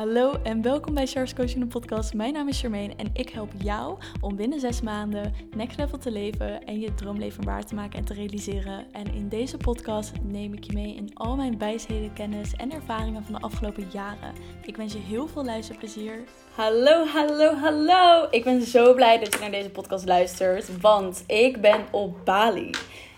Hallo 0.00 0.34
en 0.42 0.62
welkom 0.62 0.94
bij 0.94 1.06
Charles 1.06 1.34
Coaching 1.34 1.68
podcast. 1.68 2.14
Mijn 2.14 2.32
naam 2.32 2.48
is 2.48 2.60
Charmaine 2.60 2.94
en 2.96 3.10
ik 3.12 3.28
help 3.28 3.50
jou 3.62 3.98
om 4.20 4.36
binnen 4.36 4.60
zes 4.60 4.80
maanden 4.80 5.34
next 5.56 5.78
level 5.78 5.98
te 5.98 6.10
leven 6.10 6.64
en 6.64 6.80
je 6.80 6.94
droomleven 6.94 7.44
waar 7.44 7.66
te 7.66 7.74
maken 7.74 7.98
en 7.98 8.04
te 8.04 8.14
realiseren. 8.14 8.86
En 8.92 9.14
in 9.14 9.28
deze 9.28 9.56
podcast 9.56 10.12
neem 10.22 10.52
ik 10.52 10.64
je 10.64 10.72
mee 10.72 10.94
in 10.94 11.10
al 11.14 11.36
mijn 11.36 11.58
wijsheden, 11.58 12.12
kennis 12.12 12.52
en 12.52 12.72
ervaringen 12.72 13.24
van 13.24 13.32
de 13.32 13.40
afgelopen 13.40 13.86
jaren. 13.92 14.32
Ik 14.62 14.76
wens 14.76 14.92
je 14.92 14.98
heel 14.98 15.28
veel 15.28 15.44
luisterplezier. 15.44 16.24
Hallo, 16.54 17.06
hallo, 17.06 17.54
hallo! 17.54 18.26
Ik 18.30 18.44
ben 18.44 18.62
zo 18.62 18.94
blij 18.94 19.18
dat 19.18 19.34
je 19.34 19.40
naar 19.40 19.50
deze 19.50 19.70
podcast 19.70 20.06
luistert, 20.06 20.80
want 20.80 21.24
ik 21.26 21.60
ben 21.60 21.84
op 21.90 22.24
Bali. 22.24 22.70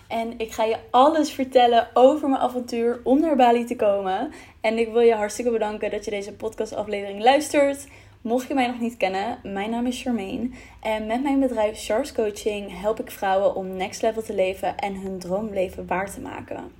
En 0.07 0.33
ik 0.37 0.51
ga 0.51 0.63
je 0.63 0.77
alles 0.89 1.31
vertellen 1.31 1.87
over 1.93 2.29
mijn 2.29 2.41
avontuur 2.41 2.99
om 3.03 3.19
naar 3.19 3.35
Bali 3.35 3.65
te 3.65 3.75
komen. 3.75 4.31
En 4.61 4.77
ik 4.77 4.91
wil 4.91 5.01
je 5.01 5.15
hartstikke 5.15 5.51
bedanken 5.51 5.91
dat 5.91 6.05
je 6.05 6.11
deze 6.11 6.33
podcastaflevering 6.33 7.23
luistert. 7.23 7.87
Mocht 8.21 8.47
je 8.47 8.53
mij 8.53 8.67
nog 8.67 8.79
niet 8.79 8.97
kennen, 8.97 9.39
mijn 9.43 9.69
naam 9.69 9.85
is 9.85 10.01
Charmaine. 10.01 10.49
En 10.81 11.05
met 11.07 11.23
mijn 11.23 11.39
bedrijf 11.39 11.83
Charles 11.83 12.11
Coaching 12.11 12.81
help 12.81 12.99
ik 12.99 13.11
vrouwen 13.11 13.55
om 13.55 13.75
next 13.75 14.01
level 14.01 14.21
te 14.21 14.35
leven 14.35 14.77
en 14.77 14.95
hun 14.95 15.19
droomleven 15.19 15.87
waar 15.87 16.11
te 16.11 16.21
maken. 16.21 16.71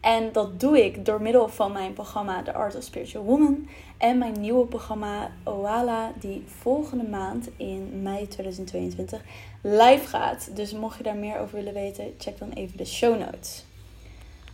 En 0.00 0.32
dat 0.32 0.60
doe 0.60 0.84
ik 0.84 1.04
door 1.04 1.22
middel 1.22 1.48
van 1.48 1.72
mijn 1.72 1.92
programma 1.92 2.42
The 2.42 2.52
Art 2.52 2.76
of 2.76 2.82
Spiritual 2.82 3.24
Woman. 3.24 3.68
En 3.98 4.18
mijn 4.18 4.40
nieuwe 4.40 4.66
programma 4.66 5.30
Oala, 5.44 6.12
die 6.20 6.44
volgende 6.46 7.04
maand 7.04 7.48
in 7.56 8.02
mei 8.02 8.28
2022 8.28 9.22
live 9.66 10.06
gaat. 10.06 10.56
Dus 10.56 10.72
mocht 10.72 10.96
je 10.96 11.02
daar 11.02 11.16
meer 11.16 11.38
over 11.38 11.54
willen 11.54 11.74
weten, 11.74 12.14
check 12.18 12.38
dan 12.38 12.50
even 12.52 12.76
de 12.76 12.84
show 12.84 13.18
notes. 13.18 13.64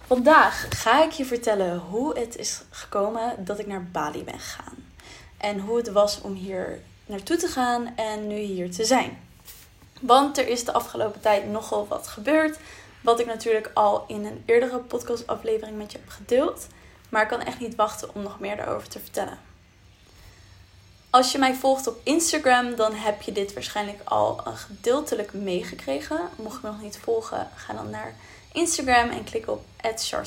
Vandaag 0.06 0.66
ga 0.68 1.04
ik 1.04 1.10
je 1.10 1.24
vertellen 1.24 1.78
hoe 1.78 2.18
het 2.18 2.36
is 2.36 2.62
gekomen 2.70 3.44
dat 3.44 3.58
ik 3.58 3.66
naar 3.66 3.88
Bali 3.92 4.24
ben 4.24 4.38
gegaan. 4.38 4.76
En 5.36 5.58
hoe 5.58 5.76
het 5.76 5.92
was 5.92 6.20
om 6.20 6.34
hier 6.34 6.80
naartoe 7.06 7.36
te 7.36 7.46
gaan 7.46 7.96
en 7.96 8.26
nu 8.26 8.36
hier 8.36 8.70
te 8.70 8.84
zijn. 8.84 9.18
Want 10.00 10.38
er 10.38 10.48
is 10.48 10.64
de 10.64 10.72
afgelopen 10.72 11.20
tijd 11.20 11.50
nogal 11.50 11.86
wat 11.88 12.08
gebeurd. 12.08 12.58
Wat 13.00 13.20
ik 13.20 13.26
natuurlijk 13.26 13.70
al 13.74 14.04
in 14.06 14.24
een 14.24 14.42
eerdere 14.46 14.78
podcastaflevering 14.78 15.76
met 15.76 15.92
je 15.92 15.98
heb 15.98 16.08
gedeeld. 16.08 16.66
Maar 17.08 17.22
ik 17.22 17.28
kan 17.28 17.40
echt 17.40 17.60
niet 17.60 17.74
wachten 17.74 18.14
om 18.14 18.22
nog 18.22 18.40
meer 18.40 18.56
daarover 18.56 18.88
te 18.88 18.98
vertellen. 18.98 19.38
Als 21.12 21.32
je 21.32 21.38
mij 21.38 21.54
volgt 21.54 21.86
op 21.86 22.00
Instagram, 22.02 22.74
dan 22.74 22.94
heb 22.94 23.22
je 23.22 23.32
dit 23.32 23.52
waarschijnlijk 23.52 24.00
al 24.04 24.34
gedeeltelijk 24.34 25.32
meegekregen. 25.32 26.28
Mocht 26.36 26.54
je 26.54 26.66
me 26.66 26.72
nog 26.72 26.82
niet 26.82 26.98
volgen, 26.98 27.48
ga 27.54 27.72
dan 27.72 27.90
naar 27.90 28.14
Instagram 28.52 29.10
en 29.10 29.24
klik 29.24 29.48
op 29.48 29.64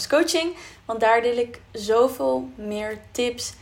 Coaching. 0.10 0.56
Want 0.86 1.00
daar 1.00 1.22
deel 1.22 1.38
ik 1.38 1.60
zoveel 1.72 2.50
meer 2.56 3.00
tips, 3.12 3.54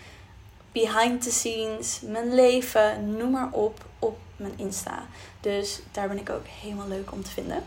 behind 0.72 1.22
the 1.22 1.32
scenes, 1.32 2.00
mijn 2.02 2.34
leven, 2.36 3.18
noem 3.18 3.32
maar 3.32 3.52
op, 3.52 3.86
op 4.00 4.18
mijn 4.36 4.54
Insta. 4.56 5.06
Dus 5.42 5.80
daar 5.92 6.08
ben 6.08 6.18
ik 6.18 6.30
ook 6.30 6.46
helemaal 6.62 6.88
leuk 6.88 7.12
om 7.12 7.24
te 7.24 7.32
vinden. 7.32 7.64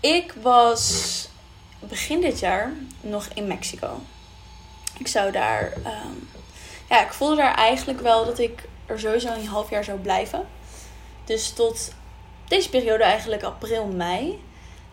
Ik 0.00 0.34
was 0.42 1.28
begin 1.78 2.20
dit 2.20 2.38
jaar 2.38 2.72
nog 3.00 3.28
in 3.34 3.46
Mexico. 3.46 4.00
Ik 4.98 5.08
zou 5.08 5.32
daar. 5.32 5.72
Ehm, 5.84 6.40
ja, 6.92 7.04
ik 7.04 7.12
voelde 7.12 7.36
daar 7.36 7.54
eigenlijk 7.54 8.00
wel 8.00 8.24
dat 8.24 8.38
ik 8.38 8.68
er 8.86 9.00
sowieso 9.00 9.32
een 9.32 9.46
half 9.46 9.70
jaar 9.70 9.84
zou 9.84 9.98
blijven. 9.98 10.46
Dus 11.24 11.50
tot 11.50 11.92
deze 12.48 12.68
periode 12.68 13.02
eigenlijk 13.04 13.42
april, 13.42 13.86
mei. 13.86 14.44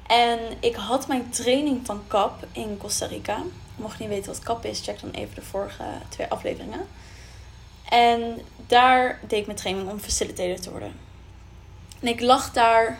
En 0.07 0.39
ik 0.59 0.75
had 0.75 1.07
mijn 1.07 1.29
training 1.29 1.85
van 1.85 2.03
CAP 2.07 2.45
in 2.51 2.77
Costa 2.77 3.05
Rica. 3.05 3.41
Mocht 3.75 3.97
je 3.97 4.03
niet 4.03 4.13
weten 4.13 4.31
wat 4.31 4.43
CAP 4.43 4.65
is, 4.65 4.81
check 4.81 5.01
dan 5.01 5.11
even 5.11 5.35
de 5.35 5.41
vorige 5.41 5.83
twee 6.09 6.27
afleveringen. 6.27 6.87
En 7.89 8.41
daar 8.67 9.19
deed 9.27 9.39
ik 9.39 9.45
mijn 9.45 9.57
training 9.57 9.89
om 9.89 9.99
facilitator 9.99 10.59
te 10.59 10.71
worden. 10.71 10.99
En 11.99 12.07
ik 12.07 12.21
lag 12.21 12.51
daar 12.51 12.99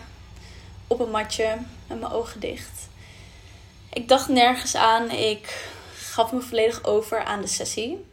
op 0.88 1.00
een 1.00 1.12
matje 1.12 1.58
met 1.88 2.00
mijn 2.00 2.12
ogen 2.12 2.40
dicht. 2.40 2.88
Ik 3.94 4.08
dacht 4.08 4.28
nergens 4.28 4.76
aan. 4.76 5.12
Ik 5.12 5.72
gaf 5.94 6.32
me 6.32 6.42
volledig 6.42 6.84
over 6.84 7.24
aan 7.24 7.42
de 7.42 7.48
sessie. 7.48 8.08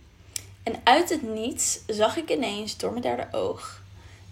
En 0.66 0.80
uit 0.84 1.08
het 1.08 1.22
niets 1.22 1.80
zag 1.86 2.16
ik 2.16 2.30
ineens 2.30 2.76
door 2.76 2.90
mijn 2.90 3.02
derde 3.02 3.26
oog 3.30 3.80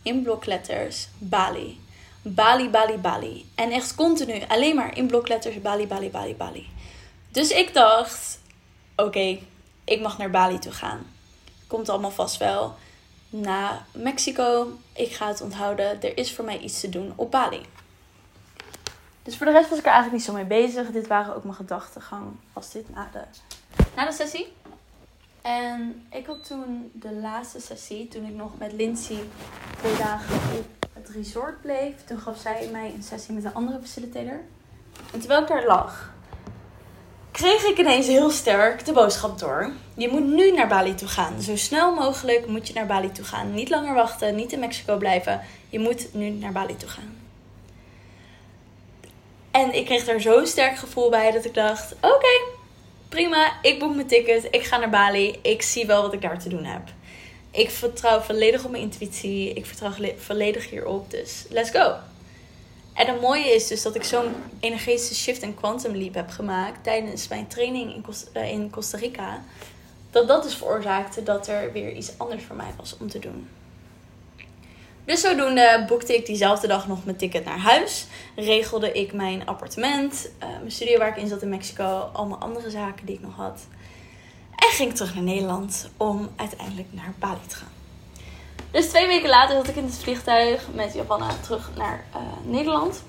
in 0.02 0.22
blokletters 0.22 1.08
Bali. 1.18 1.80
Bali, 2.22 2.68
Bali, 2.68 2.96
Bali. 2.96 3.50
En 3.54 3.70
echt 3.70 3.94
continu 3.94 4.42
alleen 4.48 4.74
maar 4.74 4.96
in 4.96 5.06
blokletters 5.06 5.60
Bali, 5.60 5.86
Bali, 5.86 6.10
Bali, 6.10 6.34
Bali. 6.34 6.68
Dus 7.30 7.50
ik 7.50 7.74
dacht: 7.74 8.38
oké, 8.96 9.38
ik 9.84 10.00
mag 10.00 10.18
naar 10.18 10.30
Bali 10.30 10.58
toe 10.58 10.72
gaan. 10.72 11.06
Komt 11.66 11.88
allemaal 11.88 12.10
vast 12.10 12.36
wel. 12.36 12.74
Na 13.28 13.86
Mexico, 13.92 14.78
ik 14.92 15.12
ga 15.12 15.28
het 15.28 15.40
onthouden. 15.40 16.02
Er 16.02 16.18
is 16.18 16.32
voor 16.32 16.44
mij 16.44 16.58
iets 16.58 16.80
te 16.80 16.88
doen 16.88 17.12
op 17.16 17.30
Bali. 17.30 17.60
Dus 19.22 19.36
voor 19.36 19.46
de 19.46 19.52
rest 19.52 19.68
was 19.68 19.78
ik 19.78 19.84
er 19.84 19.92
eigenlijk 19.92 20.16
niet 20.16 20.26
zo 20.26 20.42
mee 20.42 20.62
bezig. 20.62 20.90
Dit 20.90 21.06
waren 21.06 21.36
ook 21.36 21.44
mijn 21.44 21.56
gedachtegang. 21.56 22.24
Was 22.52 22.72
dit 22.72 22.94
na 22.94 23.10
de, 23.12 23.20
na 23.96 24.06
de 24.06 24.12
sessie? 24.12 24.52
En 25.44 26.06
ik 26.10 26.26
had 26.26 26.46
toen 26.46 26.90
de 26.92 27.12
laatste 27.12 27.60
sessie, 27.60 28.08
toen 28.08 28.24
ik 28.24 28.34
nog 28.34 28.58
met 28.58 28.72
Lindsay 28.72 29.18
twee 29.78 29.96
dagen 29.96 30.34
op 30.34 30.88
het 30.92 31.08
resort 31.08 31.60
bleef. 31.60 32.04
Toen 32.04 32.18
gaf 32.18 32.38
zij 32.38 32.68
mij 32.72 32.92
een 32.96 33.02
sessie 33.02 33.34
met 33.34 33.44
een 33.44 33.54
andere 33.54 33.80
facilitator. 33.80 34.40
En 35.12 35.18
terwijl 35.18 35.40
ik 35.42 35.48
daar 35.48 35.66
lag, 35.66 36.12
kreeg 37.30 37.64
ik 37.64 37.78
ineens 37.78 38.06
heel 38.06 38.30
sterk 38.30 38.84
de 38.84 38.92
boodschap 38.92 39.38
door. 39.38 39.72
Je 39.94 40.08
moet 40.08 40.26
nu 40.26 40.52
naar 40.52 40.68
Bali 40.68 40.94
toe 40.94 41.08
gaan. 41.08 41.42
Zo 41.42 41.56
snel 41.56 41.94
mogelijk 41.94 42.46
moet 42.46 42.68
je 42.68 42.74
naar 42.74 42.86
Bali 42.86 43.12
toe 43.12 43.24
gaan. 43.24 43.54
Niet 43.54 43.70
langer 43.70 43.94
wachten, 43.94 44.34
niet 44.34 44.52
in 44.52 44.60
Mexico 44.60 44.96
blijven. 44.96 45.40
Je 45.68 45.78
moet 45.78 46.14
nu 46.14 46.30
naar 46.30 46.52
Bali 46.52 46.76
toe 46.76 46.88
gaan. 46.88 47.16
En 49.50 49.74
ik 49.74 49.84
kreeg 49.84 50.04
daar 50.04 50.20
zo'n 50.20 50.46
sterk 50.46 50.76
gevoel 50.76 51.10
bij 51.10 51.30
dat 51.30 51.44
ik 51.44 51.54
dacht: 51.54 51.94
oké, 52.00 52.62
prima, 53.14 53.52
ik 53.62 53.78
boek 53.78 53.94
mijn 53.94 54.06
ticket, 54.06 54.46
ik 54.50 54.62
ga 54.62 54.76
naar 54.76 54.90
Bali, 54.90 55.38
ik 55.42 55.62
zie 55.62 55.86
wel 55.86 56.02
wat 56.02 56.12
ik 56.12 56.20
daar 56.20 56.38
te 56.38 56.48
doen 56.48 56.64
heb. 56.64 56.82
Ik 57.50 57.70
vertrouw 57.70 58.20
volledig 58.20 58.64
op 58.64 58.70
mijn 58.70 58.82
intuïtie, 58.82 59.52
ik 59.52 59.66
vertrouw 59.66 59.92
volledig 60.16 60.70
hierop, 60.70 61.10
dus 61.10 61.44
let's 61.50 61.70
go. 61.70 61.94
En 62.94 63.06
het 63.06 63.20
mooie 63.20 63.54
is 63.54 63.66
dus 63.66 63.82
dat 63.82 63.94
ik 63.94 64.04
zo'n 64.04 64.34
energetische 64.60 65.14
shift 65.14 65.42
en 65.42 65.54
quantum 65.54 65.96
leap 65.96 66.14
heb 66.14 66.30
gemaakt 66.30 66.84
tijdens 66.84 67.28
mijn 67.28 67.46
training 67.46 67.94
in 67.94 68.02
Costa, 68.02 68.40
eh, 68.40 68.50
in 68.50 68.70
Costa 68.70 68.98
Rica. 68.98 69.44
Dat 70.10 70.28
dat 70.28 70.42
dus 70.42 70.54
veroorzaakte 70.54 71.22
dat 71.22 71.48
er 71.48 71.72
weer 71.72 71.92
iets 71.92 72.18
anders 72.18 72.44
voor 72.44 72.56
mij 72.56 72.72
was 72.76 72.96
om 73.00 73.08
te 73.08 73.18
doen. 73.18 73.48
Dus 75.04 75.20
zodoende 75.20 75.84
boekte 75.88 76.14
ik 76.14 76.26
diezelfde 76.26 76.66
dag 76.66 76.86
nog 76.86 77.04
mijn 77.04 77.16
ticket 77.16 77.44
naar 77.44 77.58
huis. 77.58 78.06
Regelde 78.36 78.92
ik 78.92 79.12
mijn 79.12 79.46
appartement, 79.46 80.30
uh, 80.42 80.48
mijn 80.48 80.70
studio 80.70 80.98
waar 80.98 81.08
ik 81.08 81.16
in 81.16 81.28
zat 81.28 81.42
in 81.42 81.48
Mexico, 81.48 82.10
allemaal 82.12 82.38
andere 82.38 82.70
zaken 82.70 83.06
die 83.06 83.14
ik 83.14 83.20
nog 83.20 83.36
had. 83.36 83.66
En 84.56 84.68
ging 84.68 84.90
ik 84.90 84.96
terug 84.96 85.14
naar 85.14 85.22
Nederland 85.22 85.88
om 85.96 86.30
uiteindelijk 86.36 86.88
naar 86.90 87.12
Bali 87.18 87.46
te 87.46 87.56
gaan. 87.56 87.72
Dus 88.70 88.88
twee 88.88 89.06
weken 89.06 89.28
later 89.28 89.56
zat 89.56 89.68
ik 89.68 89.76
in 89.76 89.84
het 89.84 89.98
vliegtuig 89.98 90.68
met 90.72 90.94
Japanna 90.94 91.28
terug 91.42 91.70
naar 91.76 92.04
uh, 92.14 92.20
Nederland. 92.44 93.02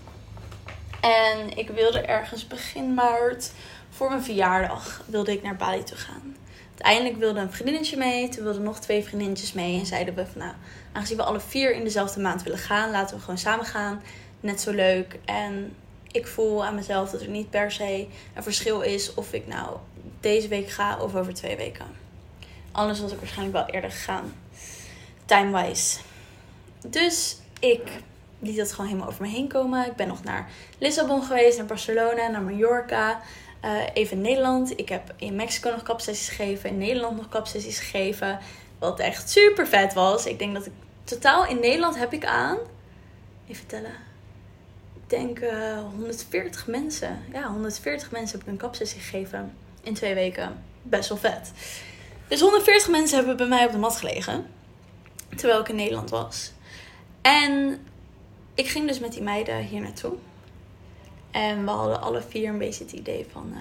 En 1.01 1.57
ik 1.57 1.69
wilde 1.69 1.99
ergens 1.99 2.47
begin 2.47 2.93
maart 2.93 3.51
voor 3.89 4.09
mijn 4.09 4.23
verjaardag 4.23 5.01
wilde 5.05 5.31
ik 5.31 5.43
naar 5.43 5.55
Bali 5.55 5.83
toe 5.83 5.97
gaan. 5.97 6.35
Uiteindelijk 6.77 7.17
wilde 7.19 7.39
een 7.39 7.51
vriendinnetje 7.51 7.97
mee. 7.97 8.29
Toen 8.29 8.43
wilden 8.43 8.63
nog 8.63 8.79
twee 8.79 9.03
vriendinnetjes 9.03 9.53
mee. 9.53 9.79
En 9.79 9.85
zeiden 9.85 10.15
we 10.15 10.25
van 10.25 10.41
nou, 10.41 10.53
aangezien 10.91 11.17
we 11.17 11.23
alle 11.23 11.39
vier 11.39 11.73
in 11.73 11.83
dezelfde 11.83 12.19
maand 12.19 12.43
willen 12.43 12.59
gaan, 12.59 12.91
laten 12.91 13.15
we 13.15 13.21
gewoon 13.21 13.37
samen 13.37 13.65
gaan. 13.65 14.01
Net 14.39 14.61
zo 14.61 14.71
leuk. 14.71 15.19
En 15.25 15.75
ik 16.11 16.27
voel 16.27 16.65
aan 16.65 16.75
mezelf 16.75 17.09
dat 17.11 17.21
er 17.21 17.27
niet 17.27 17.49
per 17.49 17.71
se 17.71 18.07
een 18.33 18.43
verschil 18.43 18.81
is 18.81 19.13
of 19.13 19.33
ik 19.33 19.47
nou 19.47 19.77
deze 20.19 20.47
week 20.47 20.69
ga 20.69 20.99
of 20.99 21.15
over 21.15 21.33
twee 21.33 21.57
weken. 21.57 21.85
Anders 22.71 22.99
was 22.99 23.11
ik 23.11 23.19
waarschijnlijk 23.19 23.57
wel 23.57 23.75
eerder 23.75 23.91
gegaan. 23.91 24.33
Time-wise. 25.25 25.97
Dus 26.87 27.37
ik 27.59 27.89
liet 28.39 28.57
dat 28.57 28.71
gewoon 28.71 28.85
helemaal 28.85 29.09
over 29.09 29.21
me 29.21 29.27
heen 29.27 29.47
komen. 29.47 29.85
Ik 29.85 29.95
ben 29.95 30.07
nog 30.07 30.23
naar 30.23 30.49
Lissabon 30.77 31.23
geweest, 31.23 31.57
naar 31.57 31.65
Barcelona, 31.65 32.27
naar 32.27 32.41
Mallorca. 32.41 33.21
Uh, 33.65 33.81
even 33.93 34.21
Nederland. 34.21 34.79
Ik 34.79 34.89
heb 34.89 35.13
in 35.15 35.35
Mexico 35.35 35.69
nog 35.69 35.83
kapsessies 35.83 36.29
gegeven. 36.29 36.69
In 36.69 36.77
Nederland 36.77 37.17
nog 37.17 37.29
kapsessies 37.29 37.79
gegeven. 37.79 38.39
Wat 38.79 38.99
echt 38.99 39.29
super 39.29 39.67
vet 39.67 39.93
was. 39.93 40.25
Ik 40.25 40.39
denk 40.39 40.53
dat 40.53 40.65
ik 40.65 40.71
totaal 41.03 41.45
in 41.45 41.59
Nederland 41.59 41.97
heb 41.97 42.13
ik 42.13 42.25
aan. 42.25 42.57
Even 43.47 43.67
tellen. 43.67 43.95
Ik 44.93 45.09
denk 45.09 45.39
uh, 45.39 45.71
eh, 45.71 45.79
140 45.79 46.67
mensen. 46.67 47.23
Ja, 47.33 47.47
140 47.47 48.11
mensen 48.11 48.37
heb 48.37 48.47
ik 48.47 48.53
een 48.53 48.59
kapsessie 48.59 49.01
gegeven. 49.01 49.53
In 49.83 49.93
twee 49.93 50.13
weken. 50.13 50.63
Best 50.81 51.09
wel 51.09 51.17
vet. 51.17 51.51
Dus 52.27 52.41
140 52.41 52.89
mensen 52.89 53.17
hebben 53.17 53.37
bij 53.37 53.47
mij 53.47 53.65
op 53.65 53.71
de 53.71 53.77
mat 53.77 53.95
gelegen. 53.95 54.47
Terwijl 55.35 55.59
ik 55.59 55.69
in 55.69 55.75
Nederland 55.75 56.09
was. 56.09 56.51
En 57.21 57.79
ik 58.53 58.67
ging 58.67 58.87
dus 58.87 58.99
met 58.99 59.11
die 59.11 59.21
meiden 59.21 59.57
hier 59.57 59.81
naartoe. 59.81 60.13
En 61.35 61.65
we 61.65 61.71
hadden 61.71 62.01
alle 62.01 62.21
vier 62.29 62.49
een 62.49 62.57
beetje 62.57 62.83
het 62.83 62.93
idee 62.93 63.25
van... 63.31 63.51
Uh, 63.53 63.59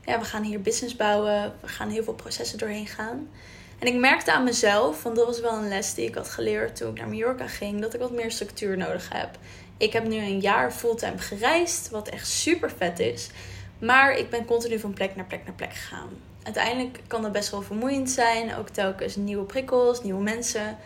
ja, 0.00 0.18
we 0.18 0.24
gaan 0.24 0.42
hier 0.42 0.60
business 0.60 0.96
bouwen. 0.96 1.54
We 1.60 1.68
gaan 1.68 1.88
heel 1.88 2.02
veel 2.02 2.14
processen 2.14 2.58
doorheen 2.58 2.86
gaan. 2.86 3.28
En 3.78 3.86
ik 3.86 3.94
merkte 3.94 4.32
aan 4.32 4.44
mezelf, 4.44 5.02
want 5.02 5.16
dat 5.16 5.26
was 5.26 5.40
wel 5.40 5.52
een 5.52 5.68
les 5.68 5.94
die 5.94 6.06
ik 6.06 6.14
had 6.14 6.30
geleerd 6.30 6.76
toen 6.76 6.90
ik 6.90 6.98
naar 6.98 7.08
Mallorca 7.08 7.46
ging, 7.46 7.80
dat 7.80 7.94
ik 7.94 8.00
wat 8.00 8.10
meer 8.10 8.30
structuur 8.30 8.76
nodig 8.76 9.08
heb. 9.12 9.38
Ik 9.76 9.92
heb 9.92 10.06
nu 10.06 10.16
een 10.16 10.40
jaar 10.40 10.72
fulltime 10.72 11.18
gereisd, 11.18 11.90
wat 11.90 12.08
echt 12.08 12.28
super 12.28 12.70
vet 12.76 12.98
is. 12.98 13.30
Maar 13.78 14.16
ik 14.16 14.30
ben 14.30 14.44
continu 14.44 14.78
van 14.78 14.92
plek 14.92 15.16
naar 15.16 15.26
plek 15.26 15.44
naar 15.44 15.54
plek 15.54 15.72
gegaan. 15.74 16.08
Uiteindelijk 16.42 17.00
kan 17.06 17.22
dat 17.22 17.32
best 17.32 17.50
wel 17.50 17.62
vermoeiend 17.62 18.10
zijn. 18.10 18.56
Ook 18.56 18.68
telkens 18.68 19.16
nieuwe 19.16 19.44
prikkels, 19.44 20.02
nieuwe 20.02 20.22
mensen. 20.22 20.78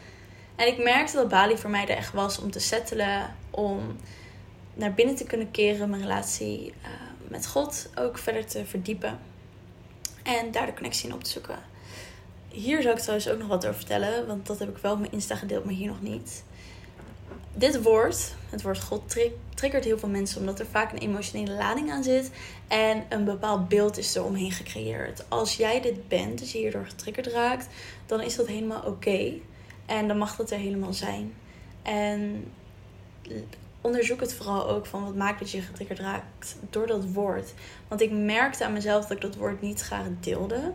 En 0.56 0.66
ik 0.66 0.82
merkte 0.82 1.16
dat 1.16 1.28
Bali 1.28 1.56
voor 1.56 1.70
mij 1.70 1.82
er 1.82 1.96
echt 1.96 2.12
was 2.12 2.40
om 2.40 2.50
te 2.50 2.60
settelen. 2.60 3.34
Om 3.50 3.96
naar 4.78 4.94
binnen 4.94 5.14
te 5.14 5.24
kunnen 5.24 5.50
keren. 5.50 5.90
Mijn 5.90 6.02
relatie 6.02 6.66
uh, 6.82 6.88
met 7.28 7.46
God 7.46 7.90
ook 7.94 8.18
verder 8.18 8.46
te 8.46 8.64
verdiepen. 8.64 9.18
En 10.22 10.50
daar 10.50 10.66
de 10.66 10.74
connectie 10.74 11.08
in 11.08 11.14
op 11.14 11.24
te 11.24 11.30
zoeken. 11.30 11.58
Hier 12.48 12.82
zou 12.82 12.94
ik 12.94 13.00
trouwens 13.00 13.28
ook 13.28 13.38
nog 13.38 13.48
wat 13.48 13.64
over 13.66 13.78
vertellen. 13.78 14.26
Want 14.26 14.46
dat 14.46 14.58
heb 14.58 14.68
ik 14.68 14.78
wel 14.78 14.92
op 14.92 14.98
mijn 14.98 15.12
Insta 15.12 15.34
gedeeld, 15.34 15.64
maar 15.64 15.74
hier 15.74 15.86
nog 15.86 16.02
niet 16.02 16.42
dit 17.58 17.82
woord, 17.82 18.34
het 18.50 18.62
woord 18.62 18.82
God, 18.82 19.16
triggert 19.54 19.84
heel 19.84 19.98
veel 19.98 20.08
mensen 20.08 20.40
omdat 20.40 20.60
er 20.60 20.66
vaak 20.66 20.92
een 20.92 20.98
emotionele 20.98 21.52
lading 21.52 21.90
aan 21.90 22.02
zit 22.02 22.30
en 22.68 23.04
een 23.08 23.24
bepaald 23.24 23.68
beeld 23.68 23.98
is 23.98 24.16
er 24.16 24.24
omheen 24.24 24.52
gecreëerd. 24.52 25.24
Als 25.28 25.56
jij 25.56 25.80
dit 25.80 26.08
bent, 26.08 26.38
dus 26.38 26.52
je 26.52 26.58
hierdoor 26.58 26.86
getriggerd 26.86 27.26
raakt, 27.26 27.66
dan 28.06 28.20
is 28.20 28.36
dat 28.36 28.46
helemaal 28.46 28.82
oké 28.82 29.32
en 29.86 30.08
dan 30.08 30.18
mag 30.18 30.36
dat 30.36 30.50
er 30.50 30.58
helemaal 30.58 30.92
zijn. 30.92 31.34
En 31.82 32.52
onderzoek 33.88 34.20
het 34.20 34.34
vooral 34.34 34.68
ook 34.68 34.86
van 34.86 35.04
wat 35.04 35.14
maakt 35.14 35.38
dat 35.38 35.50
je 35.50 35.60
getriggerd 35.60 35.98
raakt 35.98 36.56
door 36.70 36.86
dat 36.86 37.04
woord. 37.12 37.54
Want 37.88 38.00
ik 38.00 38.10
merkte 38.10 38.64
aan 38.64 38.72
mezelf 38.72 39.02
dat 39.02 39.16
ik 39.16 39.20
dat 39.20 39.36
woord 39.36 39.60
niet 39.60 39.80
graag 39.80 40.06
deelde 40.20 40.72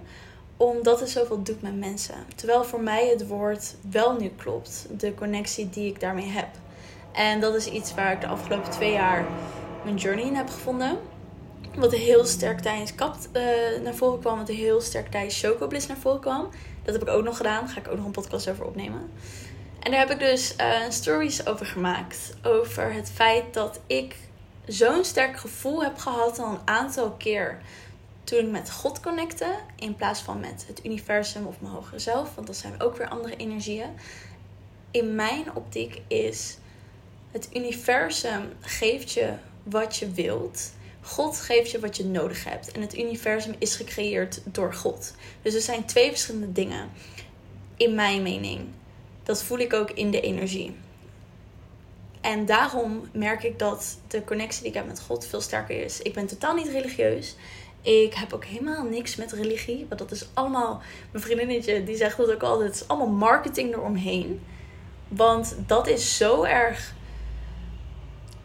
omdat 0.57 1.00
het 1.00 1.10
zoveel 1.10 1.44
doet 1.44 1.62
met 1.62 1.80
mensen. 1.80 2.15
Terwijl 2.36 2.63
voor 2.63 2.81
mij 2.81 3.07
het 3.07 3.27
woord 3.27 3.75
wel 3.92 4.19
nu 4.19 4.31
klopt. 4.38 4.88
De 4.98 5.13
connectie 5.13 5.69
die 5.69 5.89
ik 5.89 6.00
daarmee 6.00 6.27
heb. 6.27 6.48
En 7.12 7.39
dat 7.39 7.56
is 7.56 7.65
iets 7.68 7.94
waar 7.94 8.12
ik 8.12 8.21
de 8.21 8.27
afgelopen 8.27 8.71
twee 8.71 8.92
jaar 8.92 9.25
mijn 9.83 9.95
journey 9.95 10.25
in 10.25 10.36
heb 10.36 10.50
gevonden. 10.50 10.98
Wat 11.75 11.92
heel 11.92 12.25
sterk 12.25 12.59
tijdens 12.59 12.95
Kapt 12.95 13.30
uh, 13.33 13.44
naar 13.83 13.95
voren 13.95 14.19
kwam. 14.19 14.38
Wat 14.38 14.48
heel 14.48 14.81
sterk 14.81 15.12
tijdens 15.12 15.39
Chocobliss 15.39 15.88
naar 15.88 15.98
voren 15.98 16.19
kwam. 16.19 16.50
Dat 16.83 16.94
heb 16.94 17.01
ik 17.01 17.09
ook 17.09 17.24
nog 17.24 17.38
gedaan. 17.38 17.59
Daar 17.59 17.74
ga 17.74 17.80
ik 17.80 17.88
ook 17.88 17.98
nog 17.98 18.06
een 18.06 18.12
podcast 18.12 18.50
over 18.50 18.66
opnemen. 18.66 19.09
En 19.83 19.91
daar 19.91 20.00
heb 20.00 20.12
ik 20.12 20.19
dus 20.19 20.56
uh, 20.62 20.89
stories 20.89 21.45
over 21.45 21.65
gemaakt. 21.65 22.33
Over 22.44 22.94
het 22.94 23.12
feit 23.12 23.53
dat 23.53 23.80
ik 23.88 24.15
zo'n 24.65 25.03
sterk 25.03 25.38
gevoel 25.38 25.83
heb 25.83 25.97
gehad 25.97 26.39
al 26.39 26.51
een 26.51 26.68
aantal 26.68 27.12
keer 27.12 27.62
toen 28.24 28.39
ik 28.39 28.51
met 28.51 28.71
God 28.71 29.00
connecte. 29.00 29.56
In 29.75 29.95
plaats 29.95 30.19
van 30.21 30.39
met 30.39 30.65
het 30.68 30.85
universum 30.85 31.45
of 31.45 31.62
mijn 31.62 31.74
hogere 31.74 32.00
zelf. 32.00 32.35
Want 32.35 32.47
dat 32.47 32.56
zijn 32.56 32.81
ook 32.81 32.97
weer 32.97 33.07
andere 33.07 33.35
energieën. 33.35 33.89
In 34.91 35.15
mijn 35.15 35.56
optiek 35.56 36.01
is 36.07 36.57
het 37.31 37.50
universum 37.53 38.53
geeft 38.59 39.12
je 39.12 39.33
wat 39.63 39.95
je 39.95 40.12
wilt. 40.12 40.74
God 41.01 41.38
geeft 41.38 41.71
je 41.71 41.80
wat 41.80 41.97
je 41.97 42.06
nodig 42.06 42.44
hebt. 42.44 42.71
En 42.71 42.81
het 42.81 42.97
universum 42.97 43.56
is 43.57 43.75
gecreëerd 43.75 44.41
door 44.45 44.74
God. 44.74 45.13
Dus 45.41 45.53
er 45.53 45.62
zijn 45.62 45.85
twee 45.85 46.09
verschillende 46.09 46.51
dingen. 46.51 46.89
In 47.77 47.95
mijn 47.95 48.21
mening. 48.21 48.68
Dat 49.24 49.44
voel 49.44 49.58
ik 49.58 49.74
ook 49.74 49.92
in 49.92 50.12
de 50.12 50.22
energie. 50.22 50.75
En 52.22 52.46
daarom 52.46 53.10
merk 53.14 53.44
ik 53.44 53.60
dat 53.60 53.98
de 54.08 54.24
connectie 54.24 54.62
die 54.62 54.70
ik 54.70 54.78
heb 54.78 54.88
met 54.88 55.02
God 55.02 55.25
veel 55.25 55.42
sterker 55.42 55.84
is. 55.84 56.02
Ik 56.02 56.14
ben 56.14 56.28
totaal 56.28 56.56
niet 56.56 56.68
religieus. 56.68 57.36
Ik 57.81 58.14
heb 58.14 58.34
ook 58.34 58.46
helemaal 58.46 58.84
niks 58.84 59.16
met 59.16 59.31
religie. 59.31 59.86
Want 59.88 60.00
dat 60.00 60.12
is 60.12 60.28
allemaal. 60.34 60.81
Mijn 61.12 61.24
vriendinnetje 61.24 61.84
die 61.84 61.96
zegt 61.96 62.18
dat 62.18 62.31
ook 62.31 62.44
altijd. 62.44 62.70
Het 62.70 62.81
is 62.81 62.88
allemaal 62.88 63.16
marketing 63.16 63.74
eromheen. 63.74 64.42
Want 65.08 65.56
dat 65.68 65.88
is 65.88 66.18
zo 66.18 66.44
erg 66.44 66.94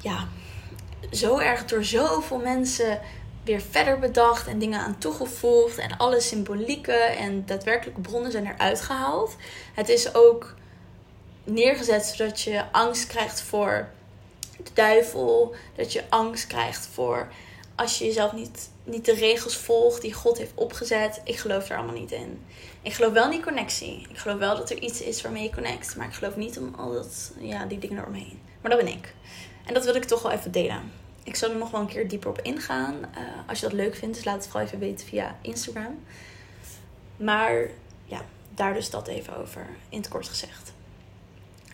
ja, 0.01 0.29
zo 1.13 1.39
erg 1.39 1.65
door 1.65 1.85
zoveel 1.85 2.39
mensen 2.39 3.01
weer 3.45 3.61
verder 3.61 3.99
bedacht 3.99 4.47
en 4.47 4.59
dingen 4.59 4.81
aan 4.81 4.99
toegevoegd. 4.99 5.79
En 5.79 5.97
alle 5.97 6.21
symbolieken 6.21 7.17
en 7.17 7.47
daadwerkelijke 7.47 8.01
bronnen 8.01 8.31
zijn 8.31 8.47
eruit 8.47 8.81
gehaald. 8.81 9.37
Het 9.75 9.89
is 9.89 10.15
ook 10.15 10.55
neergezet 11.49 12.05
zodat 12.05 12.41
je 12.41 12.65
angst 12.73 13.07
krijgt 13.07 13.41
voor 13.41 13.89
de 14.57 14.71
duivel. 14.73 15.55
Dat 15.77 15.93
je 15.93 16.05
angst 16.09 16.47
krijgt 16.47 16.89
voor 16.93 17.29
als 17.79 17.99
je 17.99 18.05
jezelf 18.05 18.33
niet, 18.33 18.71
niet 18.85 19.05
de 19.05 19.15
regels 19.15 19.57
volgt 19.57 20.03
die 20.03 20.13
God 20.13 20.39
heeft 20.39 20.53
opgezet. 20.55 21.21
Ik 21.25 21.37
geloof 21.37 21.69
er 21.69 21.77
allemaal 21.77 21.95
niet 21.95 22.13
in. 22.13 22.45
Ik 22.83 22.93
geloof 22.93 23.13
wel 23.13 23.25
in 23.25 23.31
die 23.31 23.43
connectie. 23.43 24.07
Ik 24.11 24.19
geloof 24.19 24.39
wel 24.39 24.57
dat 24.57 24.71
er 24.71 24.79
iets 24.79 25.01
is 25.01 25.23
waarmee 25.23 25.43
je 25.43 25.55
connect. 25.55 25.97
Maar 25.97 26.07
ik 26.07 26.15
geloof 26.15 26.37
niet 26.37 26.59
om 26.59 26.75
al 26.75 26.93
dat, 26.93 27.33
ja, 27.39 27.65
die 27.67 27.79
dingen 27.79 27.99
eromheen. 27.99 28.41
Maar 28.61 28.71
dat 28.71 28.81
ben 28.85 28.93
ik. 28.93 29.15
En 29.67 29.75
dat 29.75 29.85
wil 29.85 29.95
ik 29.95 30.05
toch 30.05 30.23
wel 30.23 30.33
even 30.33 30.53
delen. 30.53 30.93
Ik 31.23 31.37
zal 31.37 31.51
er 31.51 31.57
nog 31.57 31.71
wel 31.71 31.81
een 31.81 31.87
keer 31.87 32.09
dieper 32.09 32.31
op 32.31 32.41
ingaan. 32.43 32.95
Uh, 32.95 33.49
als 33.49 33.61
je 33.61 33.67
dat 33.67 33.75
leuk 33.75 33.95
vindt, 33.97 34.15
dus 34.15 34.25
laat 34.25 34.35
het 34.35 34.47
vooral 34.47 34.67
even 34.67 34.79
weten 34.79 35.07
via 35.07 35.37
Instagram. 35.41 36.05
Maar 37.17 37.71
ja, 38.05 38.21
daar 38.55 38.75
dus 38.75 38.91
dat 38.91 39.09
even 39.09 39.37
over 39.37 39.67
in 39.89 39.99
het 39.99 40.09
kort 40.09 40.29
gezegd. 40.29 40.73